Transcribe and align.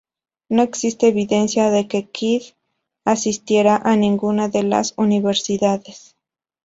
No 0.49 0.63
existe 0.63 1.07
evidencia 1.07 1.69
de 1.69 1.87
que 1.87 2.09
Kyd 2.09 2.41
asistiera 3.05 3.75
a 3.83 3.95
ninguna 3.95 4.49
de 4.49 4.63
las 4.63 4.95
universidades. 4.97 6.15